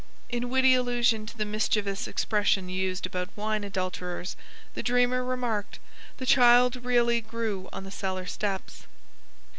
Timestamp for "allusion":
0.73-1.27